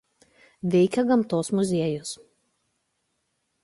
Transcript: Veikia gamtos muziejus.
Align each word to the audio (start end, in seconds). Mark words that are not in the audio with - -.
Veikia 0.75 1.03
gamtos 1.11 1.53
muziejus. 1.59 2.17